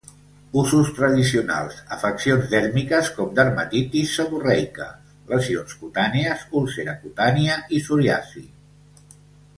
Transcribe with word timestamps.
Usos 0.59 0.87
tradicionals: 0.99 1.81
afeccions 1.97 2.47
dèrmiques 2.53 3.11
com 3.17 3.35
dermatitis 3.41 4.15
seborreica, 4.21 4.89
lesions 5.35 5.77
cutànies, 5.83 6.47
úlcera 6.63 6.97
cutània 7.05 7.63
i 7.79 7.85
psoriasi. 7.87 8.47